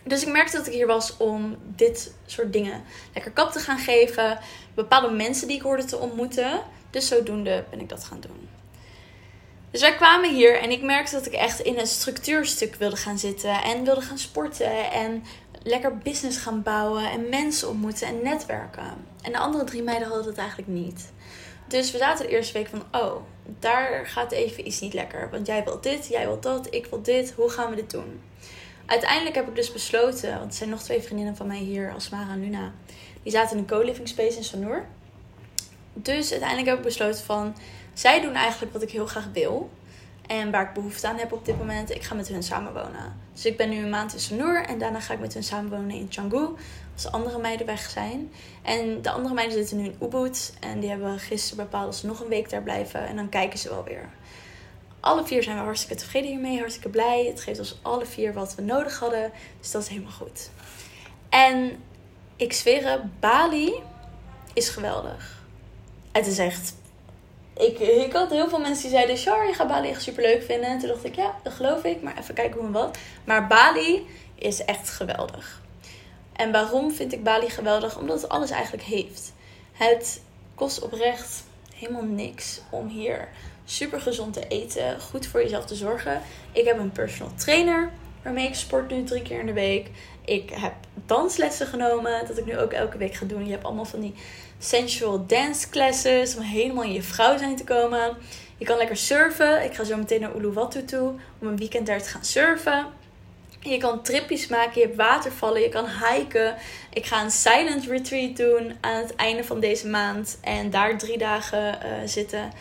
Dus 0.05 0.23
ik 0.23 0.33
merkte 0.33 0.56
dat 0.56 0.67
ik 0.67 0.73
hier 0.73 0.87
was 0.87 1.17
om 1.17 1.56
dit 1.65 2.15
soort 2.27 2.53
dingen 2.53 2.83
lekker 3.15 3.33
kap 3.33 3.53
te 3.53 3.59
gaan 3.59 3.79
geven. 3.79 4.39
Bepaalde 4.75 5.11
mensen 5.11 5.47
die 5.49 5.56
ik 5.56 5.62
hoorde 5.62 5.85
te 5.85 5.99
ontmoeten. 5.99 6.61
Dus 6.91 7.09
zodoende 7.09 7.65
ben 7.71 7.81
ik 7.81 7.89
dat 7.89 8.05
gaan 8.05 8.21
doen. 8.21 8.49
Dus 9.71 9.81
wij 9.81 9.95
kwamen 9.95 10.35
hier 10.35 10.61
en 10.61 10.71
ik 10.71 10.83
merkte 10.83 11.15
dat 11.15 11.27
ik 11.27 11.33
echt 11.33 11.61
in 11.61 11.79
een 11.79 11.87
structuurstuk 11.87 12.75
wilde 12.75 12.97
gaan 12.97 13.19
zitten. 13.19 13.62
En 13.62 13.85
wilde 13.85 14.01
gaan 14.01 14.19
sporten. 14.19 14.91
En 14.91 15.25
lekker 15.62 15.99
business 15.99 16.39
gaan 16.39 16.62
bouwen 16.62 17.11
en 17.11 17.29
mensen 17.29 17.69
ontmoeten 17.69 18.07
en 18.07 18.23
netwerken. 18.23 19.07
En 19.23 19.33
de 19.33 19.39
andere 19.39 19.65
drie 19.65 19.83
meiden 19.83 20.09
hadden 20.09 20.27
dat 20.27 20.37
eigenlijk 20.37 20.69
niet. 20.69 21.12
Dus 21.69 21.91
we 21.91 21.99
zaten 21.99 22.27
de 22.27 22.33
eerste 22.33 22.53
week 22.53 22.69
van, 22.69 22.83
oh, 22.93 23.17
daar 23.59 24.07
gaat 24.07 24.33
even 24.33 24.67
iets 24.67 24.81
niet 24.81 24.95
lekker. 24.95 25.31
Want 25.31 25.47
jij 25.47 25.65
wilt 25.65 25.83
dit, 25.83 26.09
jij 26.09 26.27
wilt 26.27 26.43
dat, 26.43 26.67
ik 26.71 26.87
wil 26.87 27.03
dit. 27.03 27.33
Hoe 27.37 27.50
gaan 27.50 27.71
we 27.71 27.77
dit 27.77 27.91
doen? 27.91 28.21
Uiteindelijk 28.87 29.35
heb 29.35 29.49
ik 29.49 29.55
dus 29.55 29.73
besloten, 29.73 30.39
want 30.39 30.51
er 30.51 30.57
zijn 30.57 30.71
nog 30.71 30.83
twee 30.83 31.03
vriendinnen 31.03 31.37
van 31.37 31.47
mij 31.47 31.59
hier, 31.59 31.93
Asmara 31.95 32.33
en 32.33 32.41
Luna. 32.41 32.73
Die 33.23 33.33
zaten 33.33 33.57
in 33.57 33.63
een 33.63 33.69
co-living 33.69 34.09
space 34.09 34.37
in 34.37 34.45
Sanur. 34.45 34.87
Dus 35.93 36.31
uiteindelijk 36.31 36.69
heb 36.69 36.79
ik 36.79 36.85
besloten 36.85 37.25
van, 37.25 37.57
zij 37.93 38.21
doen 38.21 38.35
eigenlijk 38.35 38.73
wat 38.73 38.83
ik 38.83 38.91
heel 38.91 39.07
graag 39.07 39.29
wil. 39.33 39.71
En 40.27 40.51
waar 40.51 40.63
ik 40.63 40.73
behoefte 40.73 41.09
aan 41.09 41.19
heb 41.19 41.33
op 41.33 41.45
dit 41.45 41.59
moment, 41.59 41.91
ik 41.91 42.03
ga 42.03 42.15
met 42.15 42.29
hun 42.29 42.43
samenwonen. 42.43 43.21
Dus 43.33 43.47
ik 43.47 43.57
ben 43.57 43.69
nu 43.69 43.77
een 43.77 43.91
maand 43.91 44.13
in 44.13 44.21
Sanur 44.21 44.64
en 44.64 44.79
daarna 44.79 45.00
ga 45.00 45.12
ik 45.12 45.21
met 45.21 45.35
hun 45.35 45.43
samenwonen 45.43 45.91
in 45.91 46.09
Canggu. 46.09 46.49
Als 46.95 47.03
de 47.03 47.11
andere 47.11 47.38
meiden 47.38 47.67
weg 47.67 47.91
zijn. 47.91 48.33
En 48.62 49.03
de 49.03 49.11
andere 49.11 49.35
meiden 49.35 49.57
zitten 49.57 49.76
nu 49.76 49.85
in 49.85 49.97
Ubud. 50.03 50.55
En 50.61 50.81
die 50.81 50.91
hebben 50.91 51.19
gisteren 51.19 51.64
bepaald 51.64 51.85
dat 51.85 51.97
ze 51.97 52.07
nog 52.07 52.21
een 52.21 52.29
week 52.29 52.50
daar 52.50 52.62
blijven. 52.62 53.07
En 53.07 53.17
dan 53.17 53.29
kijken 53.29 53.59
ze 53.59 53.69
wel 53.69 53.85
weer. 53.85 54.09
Alle 55.04 55.25
vier 55.25 55.42
zijn 55.42 55.56
we 55.56 55.62
hartstikke 55.62 55.94
tevreden 56.02 56.30
hiermee, 56.30 56.58
hartstikke 56.58 56.88
blij. 56.88 57.26
Het 57.26 57.40
geeft 57.40 57.58
ons 57.58 57.78
alle 57.82 58.06
vier 58.06 58.32
wat 58.32 58.54
we 58.54 58.62
nodig 58.62 58.99
hadden. 58.99 59.32
Dus 59.61 59.70
dat 59.70 59.82
is 59.82 59.88
helemaal 59.88 60.12
goed. 60.12 60.50
En 61.28 61.82
ik 62.37 62.52
zweer, 62.52 63.00
Bali 63.20 63.73
is 64.52 64.68
geweldig. 64.68 65.42
Het 66.12 66.26
is 66.26 66.38
echt 66.38 66.75
ik, 67.56 68.12
had 68.12 68.30
heel 68.30 68.49
veel 68.49 68.58
mensen 68.58 68.82
die 68.82 68.90
zeiden: 68.90 69.16
Char, 69.16 69.46
je 69.46 69.52
gaat 69.52 69.68
Bali 69.68 69.88
echt 69.88 70.02
super 70.02 70.23
leuk 70.23 70.42
vinden. 70.42 70.70
En 70.70 70.78
toen 70.78 70.88
dacht 70.88 71.04
ik: 71.04 71.14
ja, 71.14 71.34
dat 71.42 71.52
geloof 71.52 71.84
ik, 71.84 72.02
maar 72.02 72.18
even 72.18 72.34
kijken 72.34 72.58
hoe 72.58 72.66
en 72.66 72.73
wat. 72.73 72.99
Maar 73.25 73.46
Bali 73.46 74.06
is 74.34 74.64
echt 74.64 74.88
geweldig. 74.88 75.62
En 76.32 76.52
waarom 76.52 76.92
vind 76.92 77.12
ik 77.12 77.25
Bali 77.25 77.50
geweldig? 77.50 77.99
Omdat 77.99 78.23
het 78.23 78.30
alles 78.30 78.50
eigenlijk 78.50 78.84
heeft. 78.84 79.32
Het 79.73 80.23
kost 80.54 80.82
oprecht 80.82 81.44
helemaal 81.75 82.04
niks 82.04 82.61
om 82.70 82.88
hier 82.88 83.28
super 83.64 84.00
gezond 84.00 84.33
te 84.33 84.49
eten, 84.49 85.00
goed 85.00 85.26
voor 85.26 85.42
jezelf 85.42 85.64
te 85.64 85.75
zorgen. 85.75 86.21
Ik 86.52 86.64
heb 86.64 86.78
een 86.78 86.92
personal 86.92 87.35
trainer 87.35 87.90
waarmee 88.23 88.47
ik 88.47 88.54
sport 88.54 88.90
nu 88.90 89.04
drie 89.04 89.23
keer 89.23 89.40
in 89.40 89.47
de 89.47 89.52
week. 89.52 89.90
Ik 90.25 90.50
heb 90.50 90.73
danslessen 91.06 91.66
genomen, 91.66 92.26
dat 92.26 92.38
ik 92.38 92.47
nu 92.47 92.59
ook 92.59 92.73
elke 92.73 92.99
week 92.99 93.14
ga 93.14 93.26
doen. 93.26 93.44
Je 93.44 93.52
hebt 93.52 93.64
allemaal 93.64 93.85
van 93.85 94.00
die 94.00 94.14
sensual 94.59 95.26
dance 95.26 95.68
classes 95.68 96.37
om 96.37 96.42
helemaal 96.42 96.85
in 96.85 96.92
je 96.92 97.02
vrouw 97.02 97.38
zijn 97.38 97.56
te 97.56 97.64
komen. 97.64 98.16
Je 98.56 98.64
kan 98.64 98.76
lekker 98.76 98.97
surfen. 98.97 99.64
Ik 99.64 99.75
ga 99.75 99.85
zo 99.85 99.97
meteen 99.97 100.21
naar 100.21 100.37
Uluwatu 100.37 100.85
toe 100.85 101.12
om 101.38 101.47
een 101.49 101.56
weekend 101.56 101.87
daar 101.87 102.02
te 102.02 102.09
gaan 102.09 102.25
surfen. 102.25 102.87
Je 103.61 103.78
kan 103.78 104.02
tripjes 104.02 104.47
maken, 104.47 104.80
je 104.80 104.87
hebt 104.87 104.97
watervallen, 104.97 105.61
je 105.61 105.68
kan 105.68 105.87
hiken. 105.88 106.54
Ik 106.92 107.06
ga 107.06 107.23
een 107.23 107.30
silent 107.30 107.87
retreat 107.87 108.37
doen 108.37 108.76
aan 108.80 109.02
het 109.02 109.14
einde 109.14 109.44
van 109.44 109.61
deze 109.61 109.88
maand 109.88 110.38
en 110.40 110.71
daar 110.71 110.99
drie 110.99 111.18
dagen 111.18 111.78
uh, 111.85 111.90
zitten. 112.04 112.52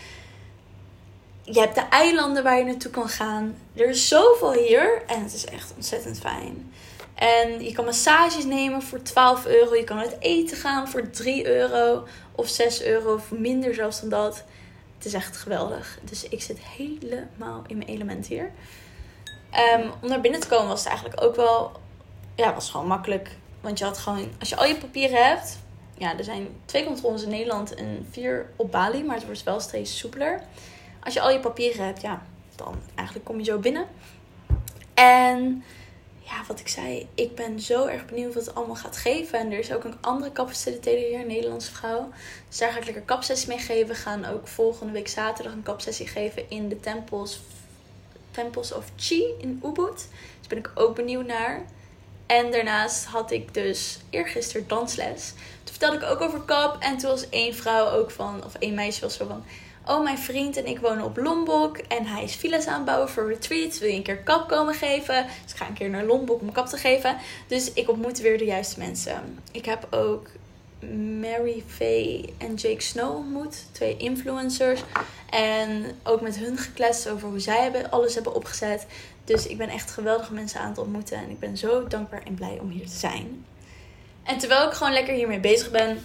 Je 1.46 1.60
hebt 1.60 1.76
de 1.76 1.82
eilanden 1.90 2.44
waar 2.44 2.58
je 2.58 2.64
naartoe 2.64 2.92
kan 2.92 3.10
gaan. 3.10 3.56
Er 3.76 3.90
is 3.90 4.08
zoveel 4.08 4.54
hier 4.54 5.02
en 5.08 5.24
het 5.24 5.34
is 5.34 5.46
echt 5.46 5.74
ontzettend 5.76 6.20
fijn. 6.20 6.74
En 7.14 7.64
je 7.64 7.72
kan 7.72 7.86
massages 7.86 8.46
nemen 8.46 8.82
voor 8.82 9.02
12 9.02 9.46
euro. 9.46 9.76
Je 9.76 9.84
kan 9.84 9.98
uit 9.98 10.16
eten 10.20 10.58
gaan 10.58 10.88
voor 10.88 11.10
3 11.10 11.48
euro 11.48 12.08
of 12.32 12.48
6 12.48 12.84
euro 12.84 13.14
of 13.14 13.32
minder 13.32 13.74
zelfs 13.74 14.00
dan 14.00 14.10
dat. 14.10 14.44
Het 14.98 15.06
is 15.06 15.14
echt 15.14 15.38
geweldig. 15.38 16.00
Dus 16.04 16.30
ik 16.30 16.42
zit 16.42 16.60
helemaal 16.60 17.64
in 17.68 17.78
mijn 17.78 17.90
element 17.90 18.28
hier. 18.28 18.52
Um, 19.76 19.92
om 20.02 20.10
naar 20.10 20.22
binnen 20.22 20.40
te 20.40 20.48
komen 20.48 20.68
was 20.68 20.80
het 20.80 20.90
eigenlijk 20.90 21.24
ook 21.24 21.36
wel... 21.36 21.72
Ja, 22.36 22.54
was 22.54 22.70
gewoon 22.70 22.88
makkelijk. 22.88 23.30
Want 23.62 23.80
je 23.80 23.86
had 23.86 23.98
gewoon... 23.98 24.30
Als 24.40 24.50
je 24.50 24.56
al 24.56 24.66
je 24.66 24.76
papieren 24.76 25.28
hebt... 25.28 25.58
Ja, 25.98 26.18
er 26.18 26.24
zijn 26.24 26.48
twee 26.66 26.86
controles 26.86 27.24
in 27.24 27.30
Nederland 27.30 27.74
en 27.74 28.08
vier 28.12 28.50
op 28.56 28.72
Bali. 28.72 29.04
Maar 29.04 29.16
het 29.16 29.26
wordt 29.26 29.44
wel 29.44 29.60
steeds 29.60 29.98
soepeler. 29.98 30.42
Als 31.04 31.14
je 31.14 31.22
al 31.22 31.32
je 31.32 31.40
papieren 31.40 31.86
hebt, 31.86 32.02
ja, 32.02 32.22
dan 32.56 32.76
eigenlijk 32.96 33.28
kom 33.28 33.38
je 33.38 33.44
zo 33.44 33.58
binnen. 33.58 33.88
En 34.94 35.64
ja, 36.20 36.44
wat 36.48 36.60
ik 36.60 36.68
zei, 36.68 37.08
ik 37.16 37.36
ben 37.36 37.60
zo 37.60 37.86
erg 37.86 38.06
benieuwd 38.06 38.34
wat 38.34 38.46
het 38.46 38.56
allemaal 38.56 38.76
gaat 38.76 38.98
geven. 38.98 39.40
En 39.40 39.52
er 39.52 39.60
is 39.60 39.74
ook 39.74 39.84
een 39.84 39.98
andere 40.02 40.32
kapfacilitator 40.32 41.00
hier, 41.00 41.20
een 41.20 41.28
Nederlandse 41.28 41.72
vrouw. 41.72 42.10
Dus 42.48 42.58
daar 42.58 42.72
ga 42.72 42.78
ik 42.78 42.86
lekker 42.86 43.04
kapsessie 43.04 43.48
mee 43.48 43.58
geven. 43.58 43.88
We 43.88 43.96
gaan 43.96 44.26
ook 44.26 44.48
volgende 44.48 44.94
week 44.94 45.08
zaterdag 45.08 45.54
een 45.54 45.64
kapsessie 45.64 46.08
geven 46.08 46.50
in 46.50 46.70
de 46.70 46.80
tempels, 46.80 47.42
temples 48.32 48.74
of 48.74 48.86
Chi 48.96 49.24
in 49.40 49.62
Ubud. 49.64 50.08
Dus 50.40 50.48
ben 50.48 50.58
ik 50.58 50.72
ook 50.76 50.96
benieuwd 50.96 51.26
naar. 51.26 51.66
En 52.26 52.52
daarnaast 52.52 53.06
had 53.06 53.32
ik 53.32 53.54
dus 53.54 54.00
eergisteren 54.10 54.68
dansles. 54.68 55.34
Toen 55.64 55.76
vertelde 55.76 55.96
ik 55.96 56.12
ook 56.12 56.22
over 56.22 56.42
kap. 56.42 56.78
En 56.80 56.98
toen 56.98 57.10
was 57.10 57.30
één 57.30 57.56
vrouw 57.56 57.90
ook 57.90 58.12
van, 58.12 58.44
of 58.46 58.56
één 58.56 58.74
meisje 58.74 59.02
was 59.02 59.16
zo 59.16 59.26
van... 59.26 59.44
Oh, 59.88 60.04
mijn 60.04 60.18
vriend 60.18 60.58
en 60.58 60.66
ik 60.66 60.80
wonen 60.80 61.04
op 61.04 61.18
Lombok. 61.18 61.78
En 61.78 62.06
hij 62.06 62.24
is 62.24 62.36
villa's 62.36 62.68
aan 62.68 62.76
het 62.76 62.86
bouwen 62.86 63.10
voor 63.10 63.28
retreats. 63.28 63.80
Wil 63.80 63.90
je 63.90 63.96
een 63.96 64.04
keer 64.04 64.18
kap 64.18 64.48
komen 64.48 64.74
geven? 64.74 65.26
Dus 65.44 65.52
ik 65.52 65.58
ga 65.58 65.68
een 65.68 65.74
keer 65.74 65.90
naar 65.90 66.06
Lombok 66.06 66.42
om 66.42 66.52
kap 66.52 66.68
te 66.68 66.78
geven. 66.78 67.18
Dus 67.48 67.74
ik 67.74 67.90
ontmoet 67.90 68.20
weer 68.20 68.38
de 68.38 68.46
juiste 68.46 68.80
mensen. 68.80 69.40
Ik 69.52 69.66
heb 69.66 69.88
ook 69.90 70.30
Mary 71.20 71.64
Faye 71.68 72.26
en 72.38 72.56
Jake 72.56 72.82
Snow 72.82 73.16
ontmoet. 73.16 73.66
Twee 73.72 73.98
influencers. 73.98 74.84
En 75.30 75.86
ook 76.04 76.22
met 76.22 76.38
hun 76.38 76.58
gekletst 76.58 77.10
over 77.10 77.30
hoe 77.30 77.40
zij 77.40 77.62
hebben, 77.62 77.92
alles 77.92 78.14
hebben 78.14 78.36
opgezet. 78.36 78.86
Dus 79.26 79.48
ik 79.48 79.58
ben 79.58 79.70
echt 79.70 79.92
geweldige 79.92 80.34
mensen 80.34 80.60
aan 80.60 80.70
het 80.70 80.78
ontmoeten. 80.78 81.18
En 81.18 81.30
ik 81.30 81.40
ben 81.40 81.58
zo 81.58 81.88
dankbaar 81.88 82.24
en 82.24 82.34
blij 82.34 82.58
om 82.62 82.70
hier 82.70 82.86
te 82.88 82.98
zijn. 82.98 83.46
En 84.24 84.38
terwijl 84.38 84.68
ik 84.68 84.74
gewoon 84.74 84.94
lekker 84.94 85.14
hiermee 85.14 85.40
bezig 85.40 85.72
ben, 85.72 86.04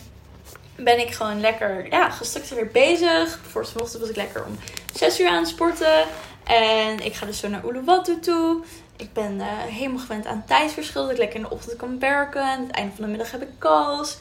ben 0.79 0.99
ik 0.99 1.11
gewoon 1.11 1.41
lekker 1.41 1.87
ja, 1.91 2.11
gestructureerd 2.11 2.73
bezig. 2.73 3.39
Voor 3.49 3.67
vanochtend 3.67 4.01
was 4.01 4.11
ik 4.11 4.17
lekker 4.17 4.45
om 4.45 4.59
6 4.95 5.21
uur 5.21 5.29
aan 5.29 5.39
het 5.39 5.49
sporten. 5.49 6.05
En 6.45 7.01
ik 7.05 7.15
ga 7.15 7.27
dus 7.27 7.39
zo 7.39 7.49
naar 7.49 7.65
Uluwatu 7.65 8.21
toe. 8.21 8.63
Ik 8.97 9.13
ben 9.13 9.35
uh, 9.35 9.45
helemaal 9.63 9.99
gewend 9.99 10.27
aan 10.27 10.45
tijdsverschil. 10.47 11.03
Dat 11.03 11.11
ik 11.11 11.19
lekker 11.19 11.37
in 11.37 11.43
de 11.43 11.51
ochtend 11.51 11.77
kan 11.77 11.99
werken. 11.99 12.43
En 12.43 12.49
aan 12.49 12.63
het 12.63 12.71
einde 12.71 12.95
van 12.95 13.05
de 13.05 13.11
middag 13.11 13.31
heb 13.31 13.43
ik 13.43 13.59
calls. 13.59 14.19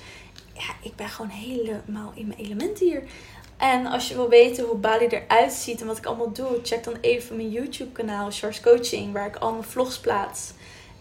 Ja, 0.54 0.74
ik 0.82 0.96
ben 0.96 1.10
gewoon 1.10 1.32
helemaal 1.32 2.12
in 2.16 2.28
mijn 2.28 2.40
element 2.40 2.80
hier. 2.80 3.04
En 3.58 3.86
als 3.86 4.08
je 4.08 4.16
wil 4.16 4.30
weten 4.30 4.66
hoe 4.66 4.76
Bali 4.76 5.08
eruit 5.08 5.52
ziet 5.52 5.82
en 5.82 5.88
wat 5.88 5.98
ik 5.98 6.06
allemaal 6.06 6.32
doe, 6.32 6.60
check 6.64 6.84
dan 6.84 6.98
even 7.02 7.36
mijn 7.36 7.52
YouTube 7.52 7.92
kanaal, 7.92 8.32
Charles 8.32 8.62
Coaching, 8.62 9.14
waar 9.14 9.28
ik 9.28 9.36
al 9.36 9.52
mijn 9.52 9.64
vlogs 9.64 10.00
plaats. 10.00 10.52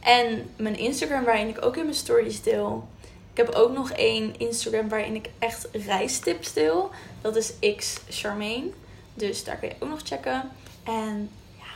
En 0.01 0.51
mijn 0.57 0.77
Instagram, 0.77 1.25
waarin 1.25 1.49
ik 1.49 1.65
ook 1.65 1.77
in 1.77 1.83
mijn 1.83 1.95
stories 1.95 2.43
deel. 2.43 2.89
Ik 3.37 3.47
heb 3.47 3.55
ook 3.55 3.73
nog 3.73 3.90
één 3.90 4.35
Instagram 4.38 4.88
waarin 4.88 5.14
ik 5.14 5.28
echt 5.38 5.69
reistips 5.73 6.52
deel. 6.52 6.90
Dat 7.21 7.37
is 7.37 7.52
X 7.76 7.97
Charmaine. 8.09 8.71
Dus 9.14 9.45
daar 9.45 9.57
kun 9.57 9.69
je 9.69 9.75
ook 9.78 9.88
nog 9.88 10.00
checken. 10.05 10.50
En 10.85 11.31
ja, 11.59 11.73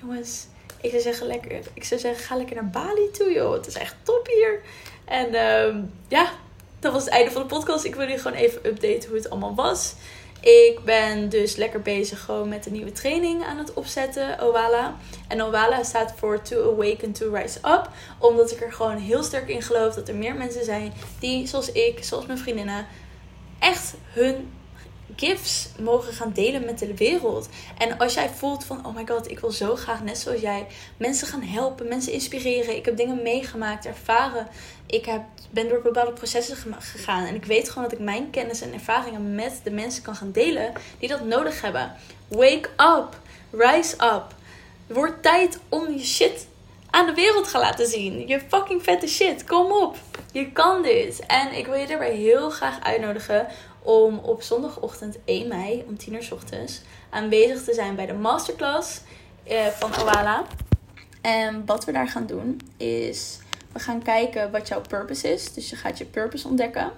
jongens, 0.00 0.46
ik 0.80 0.90
zou 0.90 1.02
zeggen, 1.02 1.26
lekker, 1.26 1.60
ik 1.72 1.84
zou 1.84 2.00
zeggen 2.00 2.24
ga 2.24 2.36
lekker 2.36 2.54
naar 2.54 2.70
Bali 2.70 3.10
toe, 3.12 3.32
joh. 3.32 3.52
Het 3.52 3.66
is 3.66 3.74
echt 3.74 3.94
top 4.02 4.26
hier. 4.26 4.60
En 5.04 5.26
uh, 5.34 5.82
ja, 6.08 6.32
dat 6.78 6.92
was 6.92 7.04
het 7.04 7.12
einde 7.12 7.30
van 7.30 7.42
de 7.42 7.48
podcast. 7.48 7.84
Ik 7.84 7.94
wil 7.94 8.06
jullie 8.06 8.20
gewoon 8.22 8.38
even 8.38 8.66
updaten 8.66 9.08
hoe 9.08 9.18
het 9.18 9.30
allemaal 9.30 9.54
was. 9.54 9.94
Ik 10.44 10.78
ben 10.84 11.28
dus 11.28 11.56
lekker 11.56 11.82
bezig 11.82 12.20
gewoon 12.24 12.48
met 12.48 12.66
een 12.66 12.72
nieuwe 12.72 12.92
training 12.92 13.44
aan 13.44 13.58
het 13.58 13.74
opzetten, 13.74 14.42
Owala. 14.42 14.96
En 15.28 15.42
Owala 15.42 15.82
staat 15.82 16.14
voor 16.16 16.42
To 16.42 16.72
Awaken, 16.72 17.12
To 17.12 17.34
Rise 17.34 17.58
Up. 17.58 17.88
Omdat 18.18 18.50
ik 18.50 18.60
er 18.60 18.72
gewoon 18.72 18.96
heel 18.96 19.22
sterk 19.22 19.48
in 19.48 19.62
geloof 19.62 19.94
dat 19.94 20.08
er 20.08 20.14
meer 20.14 20.34
mensen 20.34 20.64
zijn 20.64 20.92
die, 21.18 21.46
zoals 21.46 21.72
ik, 21.72 22.04
zoals 22.04 22.26
mijn 22.26 22.38
vriendinnen, 22.38 22.86
echt 23.58 23.94
hun 24.12 24.50
gifts 25.16 25.68
mogen 25.78 26.12
gaan 26.12 26.32
delen 26.32 26.64
met 26.64 26.78
de 26.78 26.94
wereld. 26.94 27.48
En 27.78 27.98
als 27.98 28.14
jij 28.14 28.28
voelt 28.28 28.64
van, 28.64 28.86
oh 28.86 28.94
my 28.94 29.06
god, 29.06 29.30
ik 29.30 29.40
wil 29.40 29.50
zo 29.50 29.76
graag 29.76 30.02
net 30.02 30.18
zoals 30.18 30.40
jij 30.40 30.66
mensen 30.96 31.26
gaan 31.26 31.42
helpen, 31.42 31.88
mensen 31.88 32.12
inspireren. 32.12 32.76
Ik 32.76 32.84
heb 32.84 32.96
dingen 32.96 33.22
meegemaakt, 33.22 33.86
ervaren. 33.86 34.48
Ik 34.86 35.04
heb, 35.04 35.22
ben 35.50 35.68
door 35.68 35.82
bepaalde 35.82 36.12
processen 36.12 36.56
gegaan. 36.78 37.26
En 37.26 37.34
ik 37.34 37.44
weet 37.44 37.68
gewoon 37.68 37.82
dat 37.88 37.98
ik 37.98 38.04
mijn 38.04 38.30
kennis 38.30 38.60
en 38.60 38.72
ervaringen 38.72 39.34
met 39.34 39.60
de 39.64 39.70
mensen 39.70 40.02
kan 40.02 40.14
gaan 40.14 40.32
delen 40.32 40.72
die 40.98 41.08
dat 41.08 41.24
nodig 41.24 41.60
hebben. 41.60 41.92
Wake 42.28 42.68
up. 42.76 43.20
Rise 43.50 43.94
up. 43.94 44.24
Wordt 44.86 45.22
tijd 45.22 45.58
om 45.68 45.92
je 45.92 46.04
shit 46.04 46.46
aan 46.90 47.06
de 47.06 47.14
wereld 47.14 47.48
gaan 47.48 47.60
laten 47.60 47.86
zien. 47.86 48.28
Je 48.28 48.40
fucking 48.48 48.82
vette 48.82 49.06
shit. 49.06 49.44
Kom 49.44 49.72
op. 49.72 49.96
Je 50.32 50.52
kan 50.52 50.82
dit. 50.82 51.26
En 51.26 51.52
ik 51.52 51.66
wil 51.66 51.74
je 51.74 51.86
daarbij 51.86 52.14
heel 52.14 52.50
graag 52.50 52.80
uitnodigen 52.82 53.46
om 53.84 54.18
op 54.18 54.42
zondagochtend 54.42 55.18
1 55.24 55.48
mei 55.48 55.84
om 55.88 55.96
10 55.96 56.14
uur 56.14 56.22
s 56.22 56.32
ochtends 56.32 56.80
aanwezig 57.10 57.64
te 57.64 57.74
zijn 57.74 57.94
bij 57.94 58.06
de 58.06 58.12
masterclass 58.12 59.00
eh, 59.42 59.66
van 59.66 59.90
Oala. 60.02 60.44
En 61.20 61.62
wat 61.66 61.84
we 61.84 61.92
daar 61.92 62.08
gaan 62.08 62.26
doen 62.26 62.60
is, 62.76 63.38
we 63.72 63.78
gaan 63.78 64.02
kijken 64.02 64.50
wat 64.50 64.68
jouw 64.68 64.80
purpose 64.80 65.32
is. 65.32 65.52
Dus 65.52 65.70
je 65.70 65.76
gaat 65.76 65.98
je 65.98 66.04
purpose 66.04 66.48
ontdekken. 66.48 66.90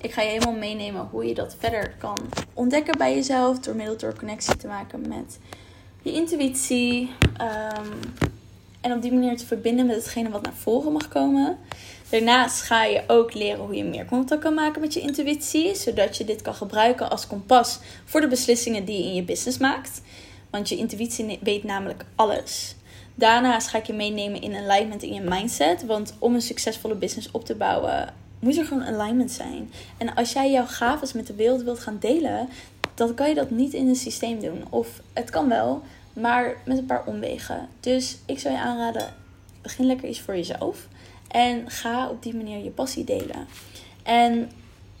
Ik 0.00 0.12
ga 0.12 0.22
je 0.22 0.28
helemaal 0.28 0.54
meenemen 0.54 1.08
hoe 1.10 1.26
je 1.26 1.34
dat 1.34 1.56
verder 1.58 1.94
kan 1.98 2.18
ontdekken 2.54 2.98
bij 2.98 3.14
jezelf. 3.14 3.58
Door 3.58 3.74
middel 3.74 3.96
door 3.96 4.18
connectie 4.18 4.56
te 4.56 4.66
maken 4.66 5.08
met 5.08 5.38
je 6.02 6.12
intuïtie. 6.12 7.10
Ehm, 7.36 7.92
en 8.80 8.92
op 8.92 9.02
die 9.02 9.12
manier 9.12 9.36
te 9.36 9.46
verbinden 9.46 9.86
met 9.86 9.96
hetgene 9.96 10.30
wat 10.30 10.42
naar 10.42 10.54
voren 10.54 10.92
mag 10.92 11.08
komen. 11.08 11.58
Daarnaast 12.10 12.62
ga 12.62 12.84
je 12.84 13.02
ook 13.06 13.34
leren 13.34 13.64
hoe 13.64 13.74
je 13.74 13.84
meer 13.84 14.04
contact 14.04 14.42
kan 14.42 14.54
maken 14.54 14.80
met 14.80 14.94
je 14.94 15.00
intuïtie, 15.00 15.74
zodat 15.74 16.16
je 16.16 16.24
dit 16.24 16.42
kan 16.42 16.54
gebruiken 16.54 17.10
als 17.10 17.26
kompas 17.26 17.78
voor 18.04 18.20
de 18.20 18.28
beslissingen 18.28 18.84
die 18.84 18.98
je 18.98 19.04
in 19.04 19.14
je 19.14 19.22
business 19.22 19.58
maakt. 19.58 20.00
Want 20.50 20.68
je 20.68 20.76
intuïtie 20.76 21.38
weet 21.42 21.64
namelijk 21.64 22.04
alles. 22.14 22.74
Daarnaast 23.14 23.68
ga 23.68 23.78
ik 23.78 23.86
je 23.86 23.92
meenemen 23.92 24.42
in 24.42 24.54
alignment 24.54 25.02
in 25.02 25.14
je 25.14 25.20
mindset. 25.20 25.84
Want 25.84 26.14
om 26.18 26.34
een 26.34 26.42
succesvolle 26.42 26.94
business 26.94 27.30
op 27.30 27.44
te 27.44 27.54
bouwen, 27.54 28.14
moet 28.38 28.56
er 28.56 28.64
gewoon 28.64 28.84
alignment 28.84 29.30
zijn. 29.30 29.72
En 29.98 30.14
als 30.14 30.32
jij 30.32 30.50
jouw 30.50 30.66
gaven 30.66 31.08
met 31.14 31.26
de 31.26 31.34
wereld 31.34 31.62
wilt 31.62 31.80
gaan 31.80 31.96
delen, 32.00 32.48
dan 32.94 33.14
kan 33.14 33.28
je 33.28 33.34
dat 33.34 33.50
niet 33.50 33.72
in 33.72 33.88
een 33.88 33.96
systeem 33.96 34.40
doen. 34.40 34.64
Of 34.70 34.88
het 35.12 35.30
kan 35.30 35.48
wel, 35.48 35.82
maar 36.12 36.56
met 36.64 36.78
een 36.78 36.86
paar 36.86 37.06
omwegen. 37.06 37.68
Dus 37.80 38.16
ik 38.26 38.38
zou 38.38 38.54
je 38.54 38.60
aanraden, 38.60 39.14
begin 39.62 39.86
lekker 39.86 40.08
iets 40.08 40.20
voor 40.20 40.36
jezelf. 40.36 40.88
En 41.30 41.70
ga 41.70 42.08
op 42.08 42.22
die 42.22 42.34
manier 42.34 42.64
je 42.64 42.70
passie 42.70 43.04
delen. 43.04 43.48
En 44.02 44.50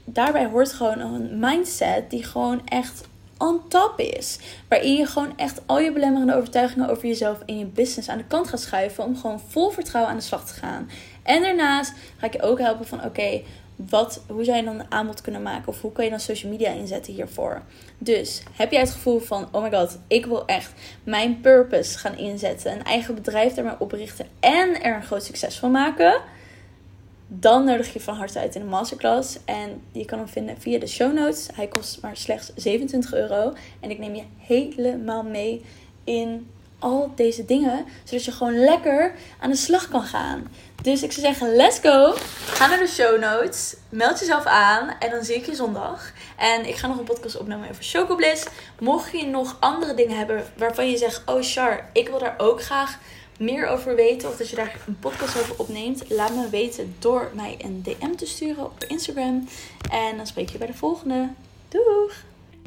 daarbij 0.04 0.46
hoort 0.46 0.72
gewoon 0.72 0.98
een 0.98 1.38
mindset 1.38 2.10
die 2.10 2.24
gewoon 2.24 2.68
echt 2.68 3.08
on 3.38 3.60
top 3.68 3.98
is. 3.98 4.38
Waarin 4.68 4.94
je 4.94 5.06
gewoon 5.06 5.32
echt 5.36 5.60
al 5.66 5.80
je 5.80 5.92
belemmerende 5.92 6.34
overtuigingen 6.34 6.88
over 6.88 7.06
jezelf 7.06 7.40
en 7.46 7.58
je 7.58 7.64
business 7.64 8.08
aan 8.08 8.18
de 8.18 8.24
kant 8.24 8.48
gaat 8.48 8.60
schuiven. 8.60 9.04
Om 9.04 9.16
gewoon 9.16 9.40
vol 9.48 9.70
vertrouwen 9.70 10.12
aan 10.12 10.18
de 10.18 10.24
slag 10.24 10.46
te 10.46 10.54
gaan. 10.54 10.90
En 11.22 11.42
daarnaast 11.42 11.92
ga 12.16 12.26
ik 12.26 12.32
je 12.32 12.42
ook 12.42 12.58
helpen 12.58 12.86
van 12.86 13.04
oké, 13.04 13.42
wat, 13.88 14.22
hoe 14.26 14.44
zou 14.44 14.56
je 14.56 14.64
dan 14.64 14.78
een 14.80 14.90
aanbod 14.90 15.20
kunnen 15.20 15.42
maken? 15.42 15.68
Of 15.68 15.80
hoe 15.80 15.92
kan 15.92 16.04
je 16.04 16.10
dan 16.10 16.20
social 16.20 16.52
media 16.52 16.70
inzetten 16.70 17.12
hiervoor? 17.12 17.62
Dus 17.98 18.42
heb 18.56 18.70
jij 18.70 18.80
het 18.80 18.90
gevoel 18.90 19.18
van, 19.18 19.48
oh 19.52 19.62
my 19.62 19.70
god, 19.70 19.98
ik 20.06 20.26
wil 20.26 20.46
echt 20.46 20.72
mijn 21.04 21.40
purpose 21.40 21.98
gaan 21.98 22.16
inzetten. 22.16 22.72
Een 22.72 22.84
eigen 22.84 23.14
bedrijf 23.14 23.54
daarmee 23.54 23.78
oprichten 23.78 24.26
en 24.40 24.82
er 24.82 24.94
een 24.94 25.02
groot 25.02 25.24
succes 25.24 25.58
van 25.58 25.70
maken? 25.70 26.20
Dan 27.26 27.64
nodig 27.64 27.92
je 27.92 28.00
van 28.00 28.14
harte 28.14 28.38
uit 28.38 28.54
in 28.54 28.60
de 28.60 28.66
masterclass. 28.66 29.38
En 29.44 29.82
je 29.92 30.04
kan 30.04 30.18
hem 30.18 30.28
vinden 30.28 30.60
via 30.60 30.78
de 30.78 30.86
show 30.86 31.14
notes. 31.14 31.48
Hij 31.54 31.68
kost 31.68 32.02
maar 32.02 32.16
slechts 32.16 32.52
27 32.54 33.14
euro. 33.14 33.52
En 33.80 33.90
ik 33.90 33.98
neem 33.98 34.14
je 34.14 34.24
helemaal 34.38 35.22
mee 35.22 35.64
in 36.04 36.50
al 36.80 37.12
deze 37.14 37.44
dingen. 37.44 37.84
Zodat 38.04 38.24
je 38.24 38.32
gewoon 38.32 38.58
lekker 38.58 39.14
aan 39.38 39.50
de 39.50 39.56
slag 39.56 39.88
kan 39.88 40.02
gaan. 40.02 40.48
Dus 40.82 41.02
ik 41.02 41.12
zou 41.12 41.26
zeggen, 41.26 41.56
let's 41.56 41.78
go. 41.78 42.14
Ga 42.46 42.66
naar 42.66 42.78
de 42.78 42.86
show 42.86 43.20
notes. 43.20 43.76
Meld 43.88 44.18
jezelf 44.18 44.44
aan. 44.44 44.96
En 44.98 45.10
dan 45.10 45.24
zie 45.24 45.34
ik 45.34 45.46
je 45.46 45.54
zondag. 45.54 46.12
En 46.36 46.68
ik 46.68 46.76
ga 46.76 46.86
nog 46.86 46.98
een 46.98 47.04
podcast 47.04 47.38
opnemen 47.38 47.70
over 47.70 47.84
Chocobliss. 47.84 48.46
Mocht 48.78 49.12
je 49.12 49.26
nog 49.26 49.56
andere 49.60 49.94
dingen 49.94 50.16
hebben 50.16 50.44
waarvan 50.56 50.90
je 50.90 50.96
zegt... 50.96 51.22
Oh 51.26 51.42
Char, 51.42 51.88
ik 51.92 52.08
wil 52.08 52.18
daar 52.18 52.34
ook 52.38 52.62
graag 52.62 52.98
meer 53.38 53.66
over 53.66 53.94
weten. 53.94 54.28
Of 54.28 54.36
dat 54.36 54.48
je 54.48 54.56
daar 54.56 54.76
een 54.86 54.98
podcast 54.98 55.38
over 55.38 55.54
opneemt. 55.56 56.04
Laat 56.08 56.34
me 56.34 56.48
weten 56.48 56.94
door 56.98 57.30
mij 57.34 57.56
een 57.58 57.82
DM 57.82 58.14
te 58.14 58.26
sturen 58.26 58.64
op 58.64 58.84
Instagram. 58.88 59.48
En 59.90 60.16
dan 60.16 60.26
spreek 60.26 60.50
je 60.50 60.58
bij 60.58 60.66
de 60.66 60.74
volgende. 60.74 61.28